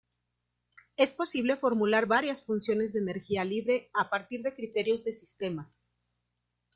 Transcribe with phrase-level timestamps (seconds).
[0.97, 5.91] Es posible formular varias funciones de energía libre a partir de criterios de sistemas.